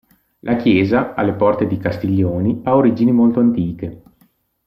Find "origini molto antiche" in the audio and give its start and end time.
2.75-4.01